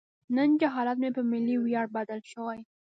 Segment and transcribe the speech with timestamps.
[0.35, 2.59] نن جهالت په ملي ویاړ بدل شوی.